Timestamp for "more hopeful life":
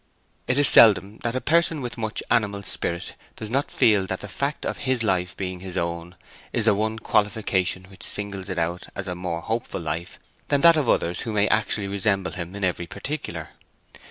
9.13-10.17